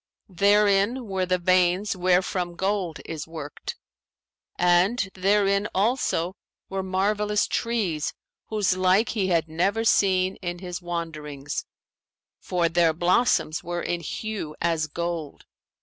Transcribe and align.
Therein 0.29 1.05
were 1.05 1.27
the 1.27 1.37
veins 1.37 1.95
wherefrom 1.95 2.55
gold 2.55 2.99
is 3.05 3.27
worked; 3.27 3.75
and 4.57 5.07
therein 5.13 5.67
also 5.75 6.35
were 6.69 6.81
marvellous 6.81 7.45
trees 7.45 8.11
whose 8.47 8.75
like 8.75 9.09
he 9.09 9.27
had 9.27 9.47
never 9.47 9.83
seen 9.83 10.37
in 10.37 10.57
his 10.57 10.81
wanderings, 10.81 11.65
for 12.39 12.67
their 12.67 12.93
blossoms 12.93 13.63
were 13.63 13.83
in 13.83 13.99
hue 13.99 14.55
as 14.59 14.87
gold. 14.87 15.45